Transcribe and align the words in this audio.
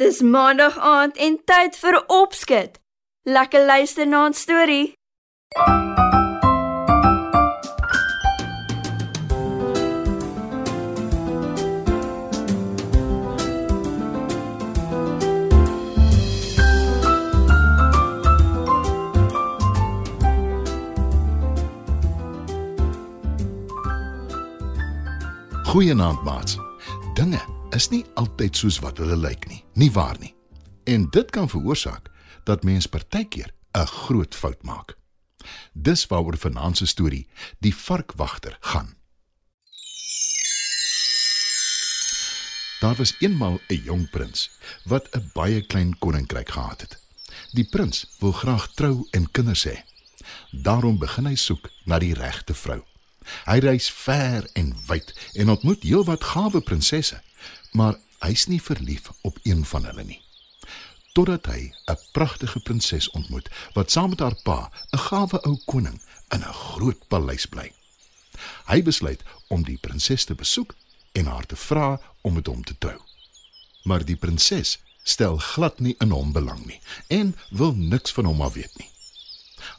Dis 0.00 0.20
maandag 0.20 0.78
aand 0.78 1.16
en 1.16 1.34
tyd 1.44 1.74
vir 1.76 1.96
opskud. 2.06 2.78
Lekker 3.28 3.66
luister 3.66 4.06
na 4.06 4.22
'n 4.28 4.32
storie. 4.32 4.92
Goeienaand, 25.70 26.22
maats. 26.24 26.58
Dinge 27.14 27.59
is 27.74 27.88
nie 27.90 28.04
altyd 28.18 28.56
soos 28.56 28.78
wat 28.82 28.98
hulle 28.98 29.16
lyk 29.16 29.46
nie, 29.48 29.60
nie 29.78 29.90
waar 29.94 30.18
nie? 30.20 30.32
En 30.90 31.06
dit 31.14 31.30
kan 31.30 31.48
veroorsaak 31.48 32.08
dat 32.44 32.64
mens 32.64 32.86
partykeer 32.86 33.52
'n 33.74 33.86
groot 33.86 34.34
fout 34.34 34.62
maak. 34.62 34.96
Dis 35.72 36.06
waaroor 36.06 36.36
vanaand 36.36 36.76
se 36.76 36.86
storie, 36.86 37.28
die 37.60 37.74
varkwagter, 37.74 38.56
gaan. 38.60 38.94
Daar 42.80 42.96
was 42.96 43.14
eenmal 43.18 43.60
'n 43.68 43.82
jong 43.84 44.10
prins 44.10 44.50
wat 44.84 45.08
'n 45.14 45.30
baie 45.32 45.66
klein 45.66 45.98
koninkryk 45.98 46.50
gehad 46.50 46.80
het. 46.80 46.98
Die 47.52 47.68
prins 47.68 48.06
wil 48.18 48.32
graag 48.32 48.74
trou 48.74 49.06
en 49.10 49.30
kinders 49.30 49.64
hê. 49.68 49.82
Daarom 50.50 50.98
begin 50.98 51.26
hy 51.26 51.34
soek 51.34 51.70
na 51.84 51.98
die 51.98 52.14
regte 52.14 52.54
vrou. 52.54 52.89
Hy 53.44 53.58
reis 53.58 53.90
ver 53.90 54.48
en 54.52 54.74
wyd 54.86 55.14
en 55.34 55.50
ontmoet 55.50 55.82
heelwat 55.82 56.24
gawe 56.24 56.60
prinsesse, 56.60 57.22
maar 57.72 57.98
hy's 58.20 58.46
nie 58.46 58.62
verlief 58.62 59.10
op 59.22 59.38
een 59.42 59.64
van 59.64 59.84
hulle 59.84 60.04
nie. 60.04 60.20
Totdat 61.12 61.46
hy 61.46 61.72
'n 61.86 61.98
pragtige 62.12 62.60
prinses 62.60 63.10
ontmoet 63.10 63.48
wat 63.74 63.90
saam 63.90 64.10
met 64.10 64.20
haar 64.20 64.38
pa, 64.42 64.70
'n 64.92 64.98
gawe 64.98 65.42
ou 65.42 65.56
koning, 65.64 66.00
in 66.30 66.40
'n 66.40 66.52
groot 66.52 67.08
paleis 67.08 67.46
bly. 67.46 67.72
Hy 68.66 68.82
besluit 68.82 69.22
om 69.48 69.64
die 69.64 69.78
prinses 69.78 70.24
te 70.24 70.34
besoek 70.34 70.74
en 71.12 71.26
haar 71.26 71.46
te 71.46 71.56
vra 71.56 72.00
om 72.20 72.34
met 72.34 72.46
hom 72.46 72.64
te 72.64 72.74
trou. 72.78 73.00
Maar 73.82 74.04
die 74.04 74.16
prinses 74.16 74.78
stel 75.02 75.36
glad 75.36 75.80
nie 75.80 75.94
in 75.98 76.10
hom 76.10 76.32
belang 76.32 76.66
nie 76.66 76.80
en 77.08 77.36
wil 77.50 77.72
niks 77.72 78.12
van 78.12 78.24
hom 78.24 78.40
af 78.40 78.54
weet 78.54 78.78
nie. 78.78 78.90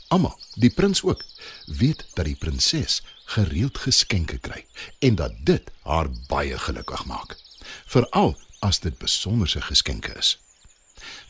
Almal, 0.08 0.40
die 0.56 0.70
prins 0.70 1.04
ook, 1.04 1.24
weet 1.66 2.06
dat 2.14 2.26
die 2.26 2.36
prinses 2.36 3.02
gereeld 3.26 3.78
geskenke 3.78 4.38
kry 4.38 4.66
en 5.00 5.16
dat 5.16 5.34
dit 5.44 5.72
haar 5.84 6.10
baie 6.28 6.58
gelukkig 6.58 7.06
maak. 7.06 7.38
Veral 7.86 8.36
as 8.60 8.80
dit 8.80 8.98
besonderse 8.98 9.62
geskenke 9.62 10.14
is. 10.18 10.38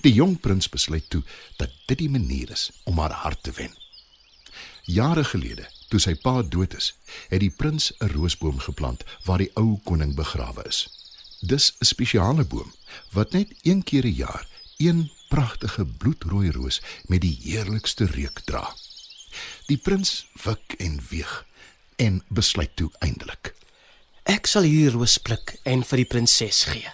Die 0.01 0.13
jong 0.13 0.39
prins 0.39 0.69
besluit 0.69 1.09
toe 1.09 1.23
dat 1.57 1.69
dit 1.85 1.97
die 1.97 2.09
manier 2.09 2.51
is 2.51 2.69
om 2.83 2.99
haar 2.99 3.15
hart 3.23 3.43
te 3.43 3.51
wen. 3.55 3.71
Jare 4.89 5.23
gelede, 5.23 5.67
toe 5.89 5.99
sy 6.01 6.15
pa 6.17 6.41
dood 6.41 6.73
is, 6.75 6.91
het 7.29 7.39
die 7.43 7.53
prins 7.53 7.91
'n 7.99 8.11
roosboom 8.15 8.59
geplant 8.59 9.03
waar 9.25 9.37
die 9.37 9.51
ou 9.55 9.79
koning 9.85 10.15
begrawe 10.15 10.63
is. 10.67 10.87
Dis 11.41 11.73
'n 11.79 11.85
spesiale 11.85 12.43
boom 12.43 12.73
wat 13.11 13.31
net 13.31 13.53
een 13.61 13.83
keer 13.83 14.05
'n 14.05 14.15
jaar 14.15 14.47
een 14.77 15.11
pragtige 15.31 15.85
bloedrooi 15.85 16.51
roos 16.51 16.81
met 17.07 17.23
die 17.23 17.37
heerlikste 17.43 18.05
reuk 18.11 18.43
dra. 18.49 18.65
Die 19.69 19.79
prins 19.79 20.25
wik 20.43 20.75
en 20.83 20.99
weeg 21.09 21.45
en 21.95 22.19
besluit 22.27 22.75
toe 22.75 22.89
eindelik. 22.99 23.53
Ek 24.29 24.49
sal 24.49 24.67
hierdie 24.67 24.91
roos 24.93 25.17
pluk 25.23 25.55
en 25.63 25.85
vir 25.87 26.03
die 26.03 26.09
prinses 26.09 26.65
gee. 26.69 26.91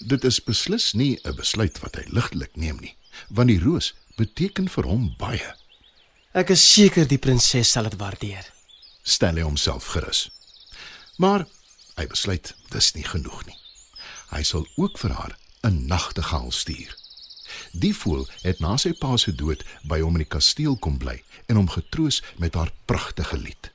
Dit 0.00 0.24
is 0.24 0.40
beslis 0.42 0.92
nie 0.94 1.18
'n 1.24 1.36
besluit 1.36 1.78
wat 1.82 1.96
hy 1.96 2.04
ligtelik 2.08 2.56
neem 2.56 2.78
nie, 2.80 2.96
want 3.28 3.48
die 3.48 3.60
roos 3.60 3.94
beteken 4.16 4.68
vir 4.68 4.84
hom 4.84 5.14
baie. 5.18 5.54
Ek 6.34 6.50
is 6.50 6.64
seker 6.74 7.06
die 7.06 7.18
prinses 7.18 7.70
sal 7.70 7.84
dit 7.84 7.98
waardeer. 8.00 8.46
Stel 9.02 9.36
hy 9.36 9.42
homself 9.42 9.86
gerus. 9.92 10.30
Maar 11.18 11.46
hy 11.96 12.06
besluit 12.06 12.54
dis 12.70 12.94
nie 12.94 13.04
genoeg 13.04 13.46
nie. 13.46 13.58
Hy 14.30 14.42
sal 14.42 14.66
ook 14.76 14.98
vir 14.98 15.12
haar 15.12 15.38
'n 15.62 15.86
nagtegaal 15.86 16.50
stuur. 16.50 17.01
Die 17.72 17.94
voël 17.96 18.26
het 18.42 18.60
na 18.60 18.76
sy 18.76 18.92
pa 18.92 19.16
se 19.16 19.34
dood 19.34 19.64
by 19.88 20.00
hom 20.00 20.16
in 20.18 20.24
die 20.24 20.32
kasteel 20.36 20.76
kom 20.76 20.98
bly 20.98 21.22
en 21.46 21.56
hom 21.56 21.68
getroos 21.68 22.22
met 22.38 22.54
haar 22.54 22.72
pragtige 22.84 23.38
lied. 23.38 23.70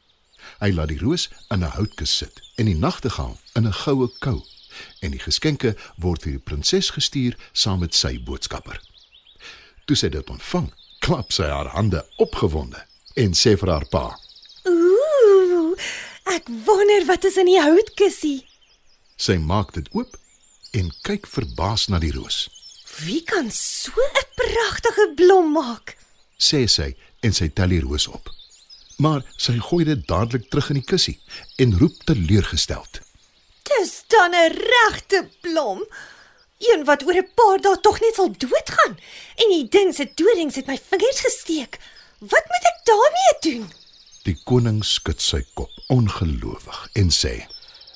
Hy 0.61 0.71
laat 0.73 0.89
die 0.93 1.01
roos 1.01 1.29
in 1.53 1.63
'n 1.63 1.75
houtkus 1.77 2.17
sit 2.17 2.41
en 2.57 2.65
die 2.65 2.77
nagtegaal 2.77 3.37
in 3.55 3.67
'n 3.67 3.79
goue 3.83 4.09
kou 4.19 4.41
en 5.01 5.11
die 5.11 5.21
geskenke 5.21 5.75
word 5.97 6.23
vir 6.23 6.31
die 6.37 6.45
prinses 6.49 6.89
gestuur 6.89 7.37
saam 7.53 7.79
met 7.79 7.95
sy 7.95 8.17
boodskapper. 8.19 8.81
Toe 9.85 9.95
sy 9.95 10.09
dit 10.09 10.29
ontvang, 10.29 10.71
klap 10.99 11.31
sy 11.31 11.47
haar 11.47 11.71
hande 11.75 12.05
opgewonde 12.17 12.81
en 13.15 13.33
sê 13.33 13.55
vir 13.57 13.69
haar 13.69 13.87
pa: 13.91 14.19
Ooh, 14.65 15.75
ek 16.25 16.49
wonder 16.65 17.05
wat 17.05 17.23
is 17.23 17.37
in 17.37 17.45
die 17.45 17.61
houtkussie. 17.61 18.45
Sy 19.17 19.37
maak 19.37 19.73
dit 19.73 19.87
oop 19.93 20.17
en 20.77 20.91
kyk 21.07 21.27
verbaas 21.27 21.87
na 21.87 21.99
die 21.99 22.11
roos. 22.11 22.47
Wie 23.05 23.21
kan 23.23 23.51
so 23.51 23.91
'n 23.91 24.25
pragtige 24.35 25.11
blom 25.15 25.51
maak? 25.51 25.97
sê 26.37 26.67
sy 26.67 26.95
en 27.25 27.33
sy 27.33 27.47
tel 27.49 27.69
die 27.69 27.81
roos 27.81 28.07
op. 28.07 28.29
Maar 28.97 29.21
sy 29.37 29.57
gooi 29.61 29.83
dit 29.85 30.07
dadelik 30.07 30.49
terug 30.49 30.69
in 30.69 30.79
die 30.79 30.89
kussie 30.91 31.17
en 31.61 31.77
roep 31.77 31.97
teleurgesteld: 32.05 33.01
Dis 33.69 34.03
dan 34.07 34.33
'n 34.33 34.53
regte 34.53 35.29
blom. 35.41 35.85
Een 36.57 36.85
wat 36.85 37.03
oor 37.03 37.17
'n 37.17 37.29
paar 37.35 37.61
dae 37.61 37.79
tog 37.81 37.99
net 37.99 38.15
sal 38.15 38.31
doodgaan. 38.37 38.97
En 39.35 39.49
die 39.49 39.67
ding 39.69 39.93
se 39.95 40.11
dodings 40.15 40.55
het 40.55 40.67
my 40.67 40.79
vingers 40.89 41.19
gesteek. 41.19 41.79
Wat 42.19 42.45
moet 42.49 42.65
ek 42.71 42.79
daarmee 42.83 43.33
doen? 43.41 43.71
Die 44.23 44.37
koning 44.43 44.85
skud 44.85 45.21
sy 45.21 45.45
kop 45.53 45.69
ongelowig 45.87 46.89
en 46.93 47.09
sê: 47.09 47.45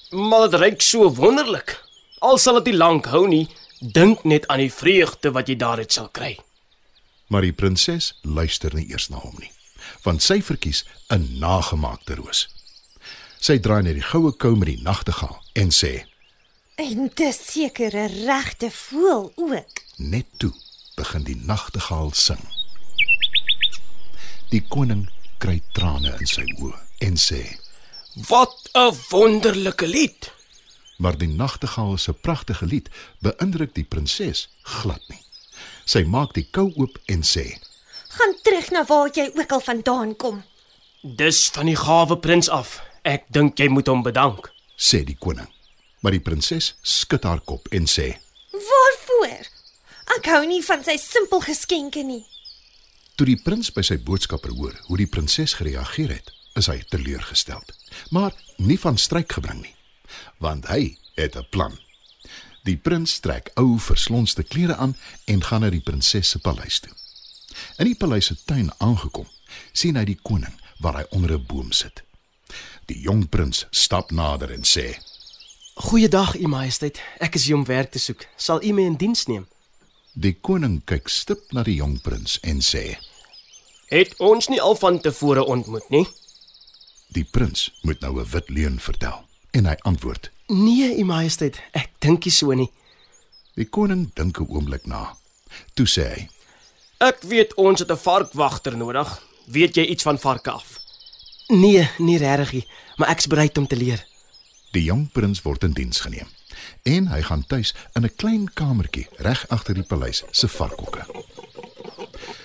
Maar 0.09 0.49
dit 0.49 0.59
ruik 0.59 0.81
so 0.81 1.13
wonderlik. 1.13 1.79
Al 2.19 2.37
sal 2.37 2.53
dit 2.53 2.65
nie 2.65 2.77
lank 2.77 3.05
hou 3.05 3.27
nie, 3.27 3.49
dink 3.81 4.23
net 4.23 4.47
aan 4.47 4.61
die 4.61 4.73
vreugde 4.73 5.31
wat 5.33 5.49
jy 5.49 5.57
daaruit 5.57 5.91
sal 5.91 6.09
kry. 6.13 6.37
Maar 7.27 7.41
die 7.41 7.55
prinses 7.55 8.13
luister 8.21 8.73
nie 8.75 8.87
eers 8.91 9.09
na 9.09 9.17
hom 9.17 9.35
nie, 9.39 9.51
want 10.05 10.21
sy 10.21 10.41
verkies 10.41 10.85
'n 11.09 11.39
nagemaakte 11.39 12.15
roos. 12.15 12.47
Sy 13.41 13.57
draai 13.59 13.81
net 13.83 13.97
die 13.97 14.05
goue 14.05 14.31
kou 14.37 14.55
met 14.55 14.67
die 14.67 14.81
nagtegaal 14.83 15.41
en 15.53 15.71
sê: 15.71 16.05
En 16.77 17.09
dis 17.15 17.37
seker 17.51 17.95
'n 17.95 18.25
regte 18.25 18.69
voël 18.71 19.31
ook. 19.35 19.81
Net 19.97 20.27
toe 20.37 20.53
begin 20.95 21.23
die 21.23 21.41
nagtegaal 21.45 22.11
sing. 22.13 22.43
Die 24.49 24.61
koning 24.67 25.09
kry 25.37 25.61
trane 25.73 26.15
in 26.19 26.27
sy 26.27 26.45
oë 26.61 26.77
en 26.99 27.17
sê: 27.17 27.41
Wat 28.27 28.69
'n 28.73 28.95
wonderlike 29.09 29.87
lied. 29.87 30.31
Maar 31.01 31.17
die 31.17 31.29
nagtegaal 31.29 31.97
se 31.97 32.13
pragtige 32.13 32.65
lied 32.65 32.89
beïndruk 33.25 33.73
die 33.73 33.83
prinses 33.83 34.45
glad 34.61 35.01
nie. 35.09 35.21
Sy 35.89 36.03
maak 36.05 36.35
die 36.37 36.45
kou 36.53 36.67
oop 36.77 36.99
en 37.09 37.25
sê: 37.25 37.47
Gaan 38.17 38.35
terug 38.45 38.69
na 38.75 38.83
waar 38.85 39.09
jy 39.15 39.31
ook 39.33 39.55
al 39.57 39.63
vandaan 39.65 40.15
kom. 40.15 40.43
Dis 41.01 41.47
van 41.55 41.65
die 41.65 41.77
gawe 41.79 42.17
prins 42.21 42.49
af. 42.49 42.77
Ek 43.01 43.25
dink 43.33 43.57
jy 43.57 43.67
moet 43.73 43.89
hom 43.89 44.03
bedank. 44.05 44.51
sê 44.77 45.03
die 45.05 45.17
koning. 45.17 45.49
Maar 46.01 46.11
die 46.17 46.25
prinses 46.25 46.75
skud 46.81 47.23
haar 47.23 47.41
kop 47.41 47.67
en 47.71 47.89
sê: 47.89 48.17
Waarvoor? 48.51 49.49
Ek 50.17 50.29
hou 50.33 50.45
nie 50.45 50.61
van 50.65 50.83
sy 50.83 50.97
simpel 51.01 51.41
geskenke 51.41 52.03
nie. 52.03 52.25
Toe 53.15 53.25
die 53.25 53.41
prins 53.41 53.69
by 53.73 53.81
sy 53.85 53.97
boodskapper 53.97 54.53
hoor 54.57 54.77
hoe 54.87 54.97
die 54.97 55.09
prinses 55.09 55.53
gereageer 55.57 56.13
het, 56.13 56.31
is 56.57 56.67
hy 56.67 56.81
teleurgestel, 56.89 57.61
maar 58.09 58.33
nie 58.57 58.79
van 58.81 58.97
stryk 58.97 59.31
gebring 59.37 59.61
nie, 59.61 59.75
want 60.37 60.67
hy 60.67 60.97
het 61.15 61.35
'n 61.35 61.47
plan. 61.49 61.79
Die 62.63 62.77
prins 62.77 63.19
trek 63.19 63.51
ou 63.57 63.79
verslonste 63.79 64.43
klere 64.43 64.75
aan 64.75 64.97
en 65.25 65.43
gaan 65.43 65.61
na 65.61 65.69
die 65.69 65.81
prinses 65.81 66.29
se 66.29 66.39
paleis 66.39 66.79
toe. 66.79 66.91
In 67.77 67.85
die 67.85 67.95
paleis 67.95 68.25
se 68.25 68.35
tuin 68.45 68.71
aangekom, 68.77 69.27
sien 69.73 69.95
hy 69.95 70.05
die 70.05 70.19
koning 70.21 70.53
waar 70.79 70.97
hy 70.97 71.05
onder 71.09 71.33
'n 71.33 71.45
boom 71.45 71.71
sit. 71.71 72.03
Die 72.85 72.99
jong 72.99 73.29
prins 73.29 73.65
stap 73.69 74.11
nader 74.11 74.51
en 74.51 74.63
sê: 74.63 74.97
Goeiedag, 75.73 76.35
u 76.35 76.47
majesteit. 76.47 77.01
Ek 77.19 77.35
is 77.35 77.45
hier 77.45 77.55
om 77.55 77.65
werk 77.65 77.91
te 77.91 77.99
soek. 77.99 78.27
Sal 78.35 78.63
u 78.63 78.73
my 78.73 78.81
in 78.81 78.95
diens 78.95 79.25
neem? 79.25 79.47
Die 80.13 80.33
koning 80.33 80.81
kyk 80.85 81.07
stip 81.09 81.51
na 81.55 81.63
die 81.63 81.75
jong 81.75 82.01
prins 82.01 82.39
en 82.43 82.59
sê: 82.59 82.97
Het 83.87 84.13
ons 84.19 84.47
nie 84.47 84.61
al 84.61 84.75
van 84.75 84.99
tevore 84.99 85.43
ontmoet 85.43 85.89
nie? 85.89 86.07
"Die 87.07 87.23
prins 87.23 87.71
moet 87.81 87.99
nou 87.99 88.19
'n 88.19 88.29
wit 88.29 88.49
leuen 88.49 88.79
vertel." 88.79 89.30
En 89.51 89.65
hy 89.65 89.75
antwoord: 89.87 90.31
Nee, 90.47 90.97
u 90.97 91.03
majesteit. 91.03 91.61
Ek 91.71 91.89
dink 91.99 92.25
nie 92.25 92.33
so 92.33 92.53
nie. 92.53 92.71
Die 93.55 93.67
koning 93.67 94.09
dink 94.13 94.39
'n 94.39 94.47
oomblik 94.49 94.85
na. 94.85 95.15
Toe 95.73 95.87
sê 95.87 96.07
hy: 96.13 96.29
Ek 96.97 97.21
weet 97.21 97.53
ons 97.53 97.79
het 97.79 97.91
'n 97.91 97.97
varkwagter 97.97 98.77
nodig. 98.77 99.21
Weet 99.45 99.75
jy 99.75 99.85
iets 99.85 100.03
van 100.03 100.19
varke 100.19 100.51
af? 100.51 100.79
Nee, 101.47 101.89
nie 101.97 102.17
regtig 102.17 102.51
nie, 102.51 102.67
maar 102.97 103.09
ek's 103.09 103.27
bereid 103.27 103.57
om 103.57 103.67
te 103.67 103.75
leer. 103.75 104.05
Die 104.71 104.83
jong 104.83 105.11
prins 105.11 105.41
word 105.41 105.63
in 105.63 105.73
diens 105.73 105.99
geneem 105.99 106.27
En 106.83 107.07
hy 107.07 107.21
gaan 107.21 107.45
tuis 107.47 107.75
in 107.93 108.03
'n 108.03 108.15
klein 108.15 108.53
kamertjie 108.53 109.07
reg 109.17 109.47
agter 109.47 109.73
die 109.73 109.83
paleis 109.83 110.23
se 110.31 110.47
varkhokke. 110.47 111.05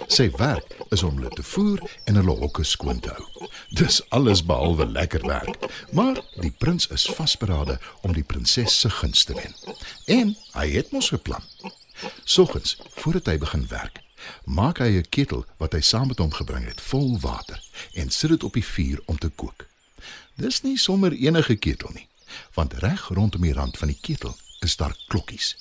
Sy 0.06 0.30
werk 0.30 0.76
is 0.88 1.02
om 1.02 1.16
hulle 1.16 1.28
te 1.28 1.42
voer 1.42 1.80
en 2.04 2.14
hulle 2.14 2.36
hokke 2.36 2.64
skoon 2.64 3.00
te 3.00 3.08
hou. 3.08 3.35
Dis 3.76 4.00
alles 4.08 4.44
behalwe 4.44 4.86
lekker 4.86 5.26
werk, 5.26 5.56
maar 5.92 6.16
die 6.40 6.50
prins 6.50 6.86
is 6.86 7.04
vasberade 7.12 7.78
om 8.00 8.12
die 8.16 8.24
prinses 8.24 8.80
se 8.80 8.90
guns 8.90 9.24
te 9.24 9.34
wen. 9.36 9.52
En 10.06 10.32
hy 10.54 10.66
het 10.70 10.92
mos 10.96 11.10
'n 11.12 11.20
plan. 11.22 11.42
Soggens, 12.24 12.78
voordat 12.94 13.26
hy 13.26 13.38
begin 13.38 13.66
werk, 13.68 14.00
maak 14.44 14.78
hy 14.78 14.96
'n 14.96 15.08
ketel 15.08 15.44
wat 15.56 15.72
hy 15.72 15.80
saam 15.80 16.08
met 16.08 16.18
hom 16.18 16.32
gebring 16.32 16.64
het, 16.64 16.80
vol 16.80 17.20
water 17.20 17.60
en 17.92 18.10
sit 18.10 18.30
dit 18.30 18.44
op 18.44 18.52
die 18.52 18.64
vuur 18.64 19.02
om 19.04 19.18
te 19.18 19.28
kook. 19.28 19.66
Dis 20.34 20.62
nie 20.62 20.78
sommer 20.78 21.12
enige 21.12 21.56
ketel 21.56 21.90
nie, 21.92 22.08
want 22.54 22.72
reg 22.72 23.08
rondom 23.08 23.42
die 23.42 23.52
rand 23.52 23.78
van 23.78 23.88
die 23.88 24.00
ketel 24.00 24.36
is 24.60 24.76
daar 24.76 24.96
klokkies. 25.08 25.56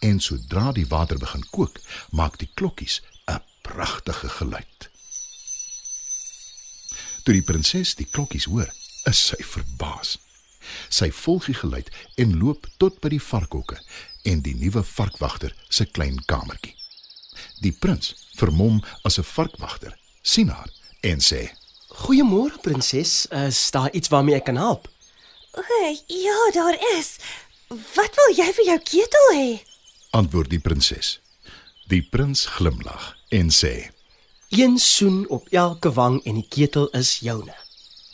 En 0.00 0.20
sodra 0.20 0.72
die 0.72 0.86
water 0.86 1.18
begin 1.18 1.46
kook, 1.50 1.80
maak 2.10 2.38
die 2.38 2.50
klokkies 2.54 3.02
'n 3.26 3.42
pragtige 3.62 4.28
geluid. 4.28 4.90
Toe 7.26 7.34
die 7.34 7.42
prinses 7.42 7.96
die 7.98 8.06
klokkies 8.06 8.44
hoor, 8.46 8.68
is 9.10 9.18
sy 9.32 9.40
verbaas. 9.42 10.12
Sy 10.94 11.08
volg 11.10 11.48
die 11.50 11.56
geluid 11.58 11.88
en 12.22 12.36
loop 12.38 12.68
tot 12.78 13.00
by 13.02 13.10
die 13.10 13.22
varkhokke 13.22 13.80
en 14.30 14.44
die 14.46 14.54
nuwe 14.54 14.84
varkwagter 14.86 15.54
se 15.66 15.88
klein 15.90 16.20
kamertjie. 16.30 16.76
Die 17.66 17.72
prins, 17.74 18.12
vermom 18.38 18.78
as 19.02 19.18
'n 19.18 19.26
varkwagter, 19.26 19.98
sien 20.22 20.54
haar 20.54 20.70
en 21.02 21.18
sê: 21.18 21.50
Goeiemôre 22.06 22.60
prinses, 22.62 23.26
is 23.30 23.70
daar 23.70 23.90
iets 23.90 24.08
waarmee 24.08 24.36
ek 24.36 24.44
kan 24.44 24.56
help? 24.56 24.88
O, 25.52 25.62
ja, 26.06 26.50
daar 26.52 26.78
is. 26.98 27.18
Wat 27.68 28.14
wil 28.14 28.36
jy 28.36 28.52
vir 28.52 28.64
jou 28.64 28.78
ketel 28.78 29.26
hê? 29.34 29.62
Antwoord 30.10 30.50
die 30.50 30.60
prinses. 30.62 31.18
Die 31.88 32.02
prins 32.02 32.46
glimlag 32.46 33.16
en 33.30 33.50
sê: 33.50 33.95
Een 34.48 34.78
soen 34.78 35.28
op 35.28 35.48
elke 35.48 35.92
wang 35.92 36.24
en 36.24 36.34
die 36.34 36.46
ketel 36.48 36.88
is 36.88 37.18
joune. 37.18 37.54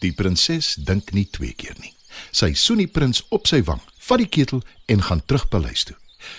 Die 0.01 0.13
prinses 0.13 0.75
dink 0.75 1.13
nie 1.13 1.27
twee 1.31 1.53
keer 1.53 1.77
nie. 1.81 1.93
Sy 2.33 2.55
soen 2.57 2.81
die 2.81 2.89
prins 2.89 3.21
op 3.29 3.47
sy 3.47 3.61
wang, 3.69 3.81
vat 4.07 4.23
die 4.23 4.29
ketel 4.29 4.63
en 4.89 5.05
gaan 5.05 5.21
terug 5.29 5.45
paleis 5.53 5.85
toe. 5.85 5.97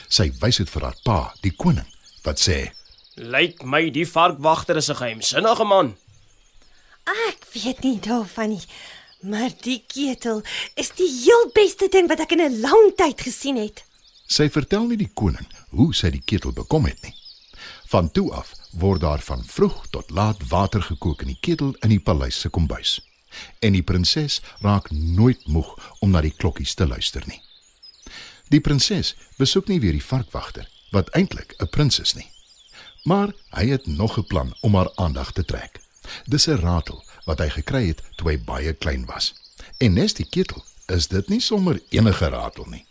Sy 0.10 0.32
wys 0.42 0.58
dit 0.64 0.72
vir 0.74 0.88
haar 0.88 0.98
pa, 1.06 1.20
die 1.46 1.54
koning, 1.54 1.88
wat 2.26 2.42
sê: 2.42 2.74
Lyk 3.22 3.62
my 3.70 3.90
die 3.94 4.08
varkwagter 4.10 4.82
is 4.82 4.90
'n 4.90 4.98
geheimsinnige 4.98 5.64
man. 5.64 5.96
Ek 7.30 7.46
weet 7.54 7.84
nie 7.84 8.00
daarvan 8.00 8.50
nie. 8.50 8.66
Maar 9.22 9.52
die 9.62 9.84
ketel 9.88 10.42
is 10.76 10.90
die 10.90 11.08
heel 11.08 11.52
beste 11.54 11.88
ding 11.88 12.08
wat 12.08 12.20
ek 12.20 12.32
in 12.32 12.42
'n 12.42 12.60
lang 12.62 12.96
tyd 12.96 13.22
gesien 13.22 13.56
het. 13.56 13.84
Sy 14.28 14.50
vertel 14.50 14.88
nie 14.88 14.98
die 14.98 15.12
koning 15.14 15.48
hoe 15.70 15.94
sy 15.94 16.10
die 16.10 16.24
ketel 16.26 16.52
bekom 16.52 16.86
het 16.86 17.02
nie. 17.04 17.14
Van 17.86 18.12
toe 18.12 18.32
af 18.32 18.54
word 18.72 19.02
daar 19.02 19.22
van 19.22 19.44
vroeg 19.46 19.88
tot 19.90 20.10
laat 20.10 20.48
water 20.48 20.82
gekook 20.82 21.22
in 21.22 21.28
die 21.28 21.40
ketel 21.40 21.76
in 21.80 21.90
die 21.90 22.00
paleis 22.00 22.40
se 22.40 22.50
kombuis. 22.50 23.02
En 23.60 23.74
die 23.74 23.84
prinses 23.84 24.42
raak 24.60 24.92
nooit 24.92 25.48
moeg 25.48 25.96
om 26.00 26.10
na 26.10 26.22
die 26.22 26.34
klokkies 26.38 26.74
te 26.74 26.88
luister 26.88 27.24
nie. 27.28 27.42
Die 28.50 28.62
prinses 28.62 29.16
besoek 29.38 29.68
nie 29.68 29.80
weer 29.80 29.96
die 29.96 30.04
varkwagter 30.04 30.70
wat 30.92 31.10
eintlik 31.18 31.56
'n 31.58 31.70
prins 31.70 32.00
is 32.00 32.14
nie. 32.14 32.30
Maar 33.04 33.34
hy 33.50 33.68
het 33.68 33.88
nog 33.88 34.18
'n 34.18 34.28
plan 34.28 34.56
om 34.62 34.76
haar 34.76 34.92
aandag 34.96 35.32
te 35.32 35.46
trek. 35.46 35.80
Dis 36.26 36.48
'n 36.48 36.60
ratel 36.60 37.04
wat 37.26 37.40
hy 37.40 37.50
gekry 37.50 37.88
het 37.88 38.02
toe 38.16 38.30
hy 38.30 38.38
baie 38.40 38.74
klein 38.74 39.06
was. 39.06 39.34
En 39.78 39.94
nes 39.94 40.14
die 40.14 40.30
ketel 40.30 40.64
is 40.86 41.08
dit 41.08 41.30
nie 41.30 41.42
sommer 41.42 41.82
enige 41.90 42.28
ratel 42.30 42.66
nie. 42.66 42.86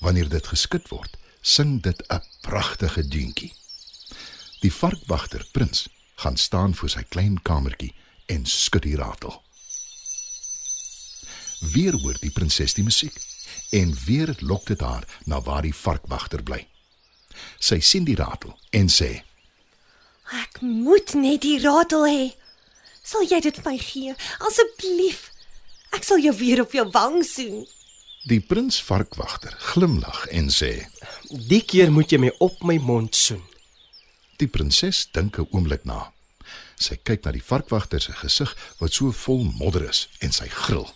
Wanneer 0.00 0.28
dit 0.28 0.46
geskit 0.46 0.88
word, 0.88 1.16
sing 1.40 1.82
dit 1.82 2.02
'n 2.08 2.22
pragtige 2.40 3.08
deuntjie. 3.08 3.52
Die 4.60 4.72
varkwagter 4.72 5.46
prins 5.52 5.88
gaan 6.20 6.36
staan 6.36 6.74
voor 6.74 6.92
sy 6.92 7.02
klein 7.08 7.38
kamertjie 7.42 7.94
en 8.28 8.44
skud 8.46 8.84
die 8.84 8.96
ratel. 8.96 9.32
Weer 11.72 11.96
hoor 11.96 12.16
die 12.20 12.32
prinses 12.32 12.76
die 12.76 12.84
musiek 12.84 13.16
en 13.76 13.94
weer 14.04 14.34
lok 14.40 14.66
dit 14.66 14.80
haar 14.80 15.06
na 15.24 15.40
waar 15.40 15.64
die 15.64 15.74
varkwagter 15.74 16.42
bly. 16.42 16.60
Sy 17.58 17.80
sien 17.80 18.04
die 18.04 18.16
ratel 18.20 18.52
en 18.76 18.88
sê: 18.92 19.10
Ek 20.42 20.60
moet 20.60 21.14
net 21.16 21.42
die 21.42 21.58
ratel 21.62 22.04
hê. 22.08 22.24
Sal 23.02 23.24
jy 23.24 23.40
dit 23.40 23.56
vir 23.56 23.70
my 23.70 23.78
gee 23.80 24.16
asseblief? 24.46 25.30
Ek 25.96 26.04
sal 26.06 26.20
jou 26.22 26.34
weer 26.36 26.62
op 26.62 26.74
jou 26.76 26.84
wang 26.92 27.22
soen. 27.26 27.64
Die 28.28 28.42
prins 28.44 28.76
varkwagter 28.84 29.56
glimlag 29.72 30.26
en 30.36 30.52
sê: 30.52 30.74
Die 31.48 31.64
keer 31.64 31.92
moet 31.92 32.12
jy 32.12 32.20
my 32.26 32.34
op 32.44 32.60
my 32.64 32.76
mond 32.76 33.16
soen. 33.16 33.42
Die 34.40 34.48
prinses 34.48 35.04
dink 35.12 35.36
'n 35.38 35.48
oomblik 35.52 35.84
na. 35.84 36.12
Sy 36.80 36.96
kyk 36.96 37.24
na 37.24 37.32
die 37.32 37.44
varkwagter 37.44 38.00
se 38.00 38.12
gesig 38.12 38.54
wat 38.80 38.92
so 38.92 39.12
vol 39.12 39.44
modder 39.44 39.84
is 39.88 40.08
en 40.20 40.32
sy 40.32 40.48
gril. 40.48 40.88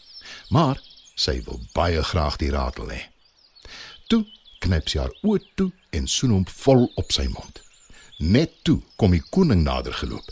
Maar 0.49 0.81
sy 1.14 1.43
wil 1.44 1.61
baie 1.75 2.02
graag 2.02 2.38
die 2.41 2.50
ratel 2.50 2.88
hê. 2.88 3.02
Toe 4.08 4.25
knyp 4.64 4.88
sy 4.88 4.99
haar 4.99 5.12
oë 5.23 5.43
toe 5.56 5.73
en 5.93 6.08
soen 6.08 6.31
hom 6.31 6.46
vol 6.46 6.88
op 6.96 7.12
sy 7.12 7.26
mond. 7.29 7.61
Net 8.19 8.64
toe 8.64 8.81
kom 8.96 9.12
die 9.12 9.25
koning 9.31 9.62
nader 9.62 9.93
geloop. 9.93 10.25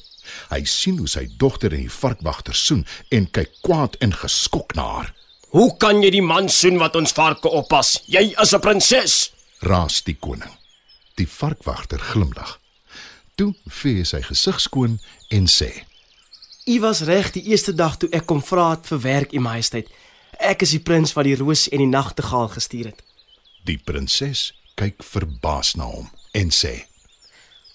Hy 0.48 0.64
sien 0.64 0.96
hoe 0.98 1.08
sy 1.08 1.26
dogter 1.36 1.72
en 1.72 1.84
die 1.84 1.98
varkwagter 2.00 2.56
soen 2.56 2.86
en 3.10 3.28
kyk 3.30 3.60
kwaad 3.60 4.00
en 4.00 4.16
geskok 4.16 4.74
na 4.74 4.88
haar. 4.94 5.14
Hoe 5.52 5.76
kan 5.76 6.00
jy 6.02 6.10
die 6.10 6.24
man 6.24 6.48
soen 6.48 6.78
wat 6.78 6.96
ons 6.96 7.12
varke 7.12 7.48
oppas? 7.48 8.00
Jy 8.06 8.32
is 8.40 8.54
'n 8.54 8.60
prinses. 8.60 9.32
Raas 9.60 10.00
die 10.02 10.16
koning. 10.16 10.56
Die 11.16 11.28
varkwagter 11.28 11.98
glimlag. 11.98 12.61
Toe 13.42 13.54
vee 13.74 14.04
sy 14.06 14.20
gesig 14.22 14.60
skoon 14.62 15.00
en 15.34 15.48
sê: 15.50 15.70
U 16.70 16.74
was 16.84 17.00
reg 17.08 17.32
die 17.34 17.42
eerste 17.50 17.72
dag 17.74 17.96
toe 17.98 18.06
ek 18.14 18.28
kom 18.30 18.38
vra 18.38 18.68
het 18.76 18.86
vir 18.86 19.00
werk, 19.02 19.32
U 19.34 19.40
Majesteit. 19.42 19.88
Ek 20.38 20.62
is 20.62 20.74
die 20.76 20.82
prins 20.86 21.14
wat 21.16 21.26
die 21.26 21.34
roos 21.40 21.64
en 21.72 21.82
die 21.82 21.90
nagtegaal 21.90 22.52
gestuur 22.52 22.92
het. 22.92 23.00
Die 23.66 23.80
prinses 23.82 24.52
kyk 24.78 25.02
verbaas 25.02 25.72
na 25.74 25.90
hom 25.90 26.06
en 26.38 26.54
sê: 26.54 26.84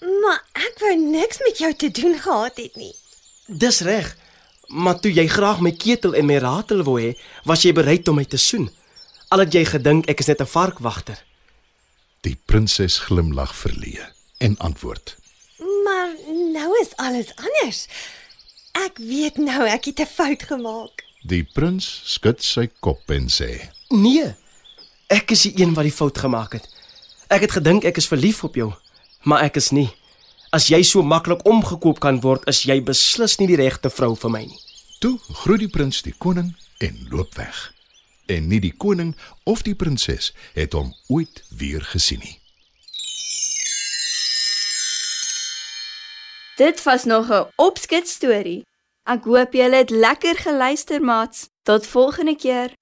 Maar 0.00 0.40
ek 0.56 0.80
wou 0.86 0.94
niks 1.02 1.44
met 1.44 1.60
jou 1.60 1.72
te 1.84 1.92
doen 2.00 2.16
gehad 2.16 2.64
het 2.64 2.80
nie. 2.80 2.94
Dis 3.46 3.82
reg. 3.84 4.14
Maar 4.72 4.96
toe 5.04 5.12
jy 5.12 5.28
graag 5.28 5.60
my 5.60 5.76
ketel 5.76 6.16
en 6.16 6.28
my 6.32 6.40
ratel 6.40 6.80
wou 6.88 6.96
hê, 6.96 7.12
was 7.44 7.68
jy 7.68 7.76
bereid 7.76 8.08
om 8.08 8.16
my 8.16 8.24
te 8.24 8.40
soen. 8.40 8.70
Al 9.28 9.44
het 9.44 9.52
jy 9.52 9.66
gedink 9.68 10.08
ek 10.08 10.24
is 10.24 10.32
net 10.32 10.40
'n 10.40 10.48
varkwagter. 10.48 11.20
Die 12.24 12.38
prinses 12.46 13.04
glimlag 13.04 13.52
verleë 13.52 14.12
en 14.38 14.56
antwoord: 14.56 15.18
is 16.80 16.96
alles 16.96 17.32
anders. 17.36 17.86
Ek 18.72 18.98
weet 18.98 19.36
nou 19.36 19.66
ek 19.66 19.84
het 19.84 20.00
'n 20.00 20.06
fout 20.06 20.42
gemaak. 20.42 21.04
Die 21.22 21.42
prins 21.42 22.02
skud 22.04 22.42
sy 22.42 22.68
kop 22.80 23.10
en 23.10 23.28
sê: 23.28 23.70
Nee. 23.88 24.34
Ek 25.08 25.30
is 25.30 25.42
die 25.42 25.62
een 25.62 25.74
wat 25.74 25.84
die 25.84 25.92
fout 25.92 26.18
gemaak 26.18 26.52
het. 26.52 26.68
Ek 27.28 27.40
het 27.40 27.52
gedink 27.52 27.84
ek 27.84 27.96
is 27.96 28.08
verlief 28.08 28.44
op 28.44 28.54
jou, 28.54 28.72
maar 29.22 29.42
ek 29.42 29.56
is 29.56 29.70
nie. 29.70 29.88
As 30.52 30.68
jy 30.68 30.82
so 30.82 31.02
maklik 31.02 31.44
omgekoop 31.44 32.00
kan 32.00 32.20
word, 32.20 32.46
is 32.48 32.62
jy 32.62 32.80
beslis 32.80 33.36
nie 33.38 33.46
die 33.46 33.56
regte 33.56 33.90
vrou 33.90 34.14
vir 34.16 34.30
my 34.30 34.44
nie. 34.44 34.60
Toe 35.00 35.18
groet 35.44 35.60
die 35.60 35.68
prins 35.68 36.02
die 36.02 36.14
koning 36.18 36.54
en 36.80 37.06
loop 37.10 37.34
weg. 37.36 37.72
En 38.26 38.48
nie 38.48 38.60
die 38.60 38.72
koning 38.72 39.16
of 39.44 39.62
die 39.62 39.74
prinses 39.74 40.32
het 40.54 40.72
hom 40.72 40.94
ooit 41.08 41.42
weer 41.48 41.84
gesien 41.84 42.20
nie. 42.24 42.37
Dit 46.58 46.82
was 46.82 47.04
nog 47.04 47.28
'n 47.28 47.46
opskets 47.56 48.12
storie. 48.12 48.66
Ek 49.02 49.24
hoop 49.24 49.52
julle 49.52 49.76
het 49.76 49.90
lekker 49.90 50.36
geluister, 50.36 51.00
maats. 51.02 51.48
Tot 51.62 51.86
volgende 51.86 52.36
keer. 52.36 52.72